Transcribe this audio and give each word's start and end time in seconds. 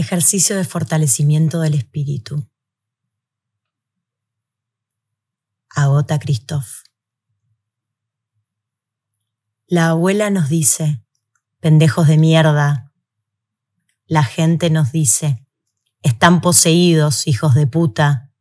Ejercicio 0.00 0.56
de 0.56 0.64
fortalecimiento 0.64 1.60
del 1.60 1.74
espíritu. 1.74 2.48
Agota 5.68 6.18
Christoph. 6.18 6.84
La 9.66 9.90
abuela 9.90 10.30
nos 10.30 10.48
dice, 10.48 11.04
pendejos 11.60 12.08
de 12.08 12.16
mierda. 12.16 12.94
La 14.06 14.24
gente 14.24 14.70
nos 14.70 14.90
dice, 14.90 15.46
están 16.00 16.40
poseídos, 16.40 17.26
hijos 17.26 17.54
de 17.54 17.66
puta. 17.66 18.32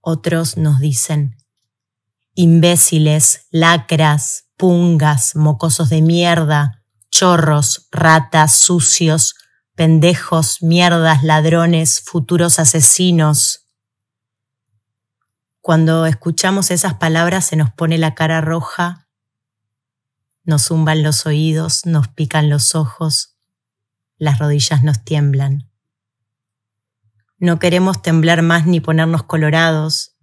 Otros 0.00 0.56
nos 0.56 0.80
dicen, 0.80 1.36
imbéciles, 2.34 3.46
lacras, 3.52 4.48
pungas, 4.56 5.36
mocosos 5.36 5.90
de 5.90 6.02
mierda, 6.02 6.82
chorros, 7.12 7.86
ratas, 7.92 8.56
sucios, 8.56 9.36
pendejos, 9.74 10.62
mierdas, 10.62 11.22
ladrones, 11.24 12.00
futuros 12.00 12.58
asesinos. 12.58 13.66
Cuando 15.60 16.06
escuchamos 16.06 16.70
esas 16.70 16.94
palabras 16.94 17.46
se 17.46 17.56
nos 17.56 17.72
pone 17.72 17.98
la 17.98 18.14
cara 18.14 18.40
roja, 18.40 19.08
nos 20.44 20.66
zumban 20.66 21.02
los 21.02 21.26
oídos, 21.26 21.86
nos 21.86 22.08
pican 22.08 22.50
los 22.50 22.74
ojos, 22.74 23.36
las 24.18 24.38
rodillas 24.38 24.84
nos 24.84 25.02
tiemblan. 25.04 25.70
No 27.38 27.58
queremos 27.58 28.02
temblar 28.02 28.42
más 28.42 28.66
ni 28.66 28.80
ponernos 28.80 29.24
colorados, 29.24 30.16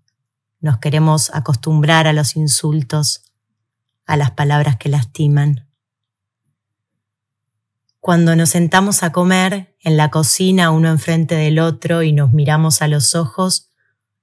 nos 0.59 0.78
queremos 0.78 1.31
acostumbrar 1.34 2.08
a 2.08 2.14
los 2.14 2.36
insultos, 2.36 3.34
a 4.06 4.16
las 4.16 4.31
palabras 4.31 4.78
que 4.78 4.90
lastiman. 4.90 5.70
Cuando 8.02 8.36
nos 8.36 8.50
sentamos 8.50 9.04
a 9.04 9.12
comer 9.12 9.76
en 9.80 9.96
la 9.96 10.09
cocina 10.09 10.72
uno 10.72 10.90
enfrente 10.90 11.36
del 11.36 11.59
otro 11.59 12.02
y 12.02 12.14
nos 12.14 12.34
miramos 12.34 12.81
a 12.81 12.88
los 12.88 13.14
ojos, 13.14 13.70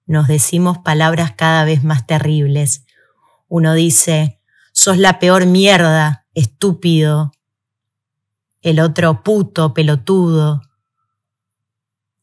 nos 0.04 0.26
decimos 0.26 0.78
palabras 0.78 1.34
cada 1.36 1.64
vez 1.64 1.84
más 1.84 2.04
terribles. 2.04 2.84
Uno 3.46 3.74
dice, 3.74 4.40
sos 4.72 4.98
la 4.98 5.20
peor 5.20 5.46
mierda, 5.46 6.26
estúpido. 6.34 7.30
El 8.62 8.80
otro, 8.80 9.22
puto, 9.22 9.74
pelotudo. 9.74 10.62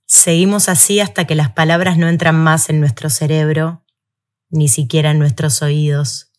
Seguimos 0.06 0.68
así 0.68 1.00
hasta 1.00 1.24
que 1.24 1.36
las 1.36 1.54
palabras 1.54 1.98
no 1.98 2.10
entran 2.10 2.36
más 2.36 2.70
en 2.70 2.82
nuestro 2.82 3.10
cerebro, 3.10 3.82
ni 4.50 4.68
siquiera 4.68 5.12
en 5.12 5.20
nuestros 5.20 5.62
oídos. 5.62 6.34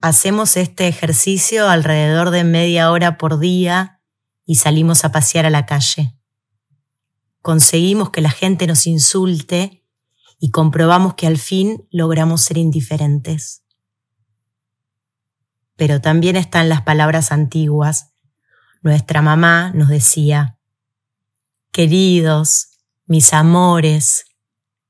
Hacemos 0.00 0.56
este 0.56 0.88
ejercicio 0.88 1.68
alrededor 1.68 2.30
de 2.30 2.44
media 2.44 2.90
hora 2.90 3.18
por 3.18 3.38
día 3.38 3.93
y 4.46 4.56
salimos 4.56 5.04
a 5.04 5.12
pasear 5.12 5.46
a 5.46 5.50
la 5.50 5.66
calle. 5.66 6.14
Conseguimos 7.40 8.10
que 8.10 8.20
la 8.20 8.30
gente 8.30 8.66
nos 8.66 8.86
insulte 8.86 9.84
y 10.38 10.50
comprobamos 10.50 11.14
que 11.14 11.26
al 11.26 11.38
fin 11.38 11.86
logramos 11.90 12.42
ser 12.42 12.58
indiferentes. 12.58 13.64
Pero 15.76 16.00
también 16.00 16.36
están 16.36 16.68
las 16.68 16.82
palabras 16.82 17.32
antiguas. 17.32 18.14
Nuestra 18.82 19.22
mamá 19.22 19.72
nos 19.74 19.88
decía, 19.88 20.58
queridos, 21.72 22.68
mis 23.06 23.32
amores, 23.32 24.26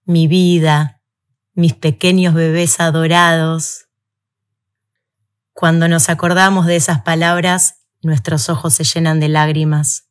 mi 0.05 0.29
vida, 0.29 1.01
mis 1.55 1.75
pequeños 1.75 2.35
bebés 2.35 2.81
adorados. 2.81 3.87
Cuando 5.53 5.89
nos 5.89 6.09
acordamos 6.09 6.67
de 6.67 6.77
esas 6.77 7.03
palabras, 7.03 7.84
nuestros 8.05 8.49
ojos 8.49 8.75
se 8.75 8.85
llenan 8.85 9.21
de 9.21 9.29
lágrimas. 9.29 10.09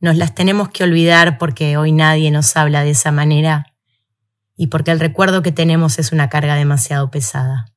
Nos 0.00 0.16
las 0.16 0.34
tenemos 0.34 0.68
que 0.68 0.84
olvidar 0.84 1.38
porque 1.38 1.76
hoy 1.76 1.92
nadie 1.92 2.30
nos 2.30 2.56
habla 2.56 2.82
de 2.82 2.90
esa 2.90 3.12
manera 3.12 3.74
y 4.56 4.68
porque 4.68 4.90
el 4.90 5.00
recuerdo 5.00 5.42
que 5.42 5.52
tenemos 5.52 5.98
es 5.98 6.12
una 6.12 6.28
carga 6.28 6.54
demasiado 6.54 7.10
pesada. 7.10 7.72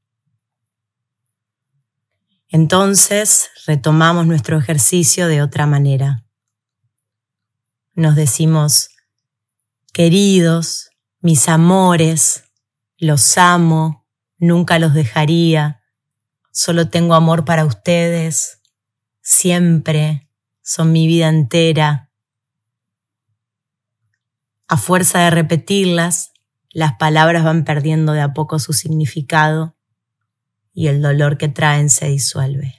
Entonces 2.48 3.50
retomamos 3.68 4.26
nuestro 4.26 4.58
ejercicio 4.58 5.28
de 5.28 5.42
otra 5.42 5.68
manera. 5.68 6.26
Nos 7.94 8.16
decimos, 8.16 8.90
queridos, 9.94 10.90
mis 11.22 11.48
amores, 11.48 12.46
los 12.98 13.38
amo, 13.38 14.08
nunca 14.38 14.80
los 14.80 14.94
dejaría, 14.94 15.84
solo 16.52 16.90
tengo 16.90 17.14
amor 17.14 17.46
para 17.46 17.66
ustedes, 17.66 18.59
siempre, 19.30 20.28
son 20.64 20.92
mi 20.92 21.06
vida 21.06 21.28
entera. 21.30 22.10
A 24.68 24.76
fuerza 24.76 25.20
de 25.20 25.30
repetirlas, 25.30 26.34
las 26.72 26.94
palabras 26.94 27.44
van 27.44 27.64
perdiendo 27.64 28.14
de 28.14 28.22
a 28.22 28.34
poco 28.34 28.58
su 28.58 28.74
significado 28.74 29.76
y 30.74 30.88
el 30.88 31.04
dolor 31.04 31.38
que 31.38 31.48
traen 31.48 31.92
se 31.92 32.08
disuelve. 32.08 32.79